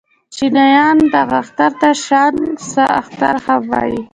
چينایان 0.35 0.97
دغه 1.13 1.35
اختر 1.43 1.71
ته 1.79 1.89
شانګ 2.05 2.41
سه 2.71 2.83
اختر 2.99 3.35
هم 3.45 3.61
وايي. 3.71 4.01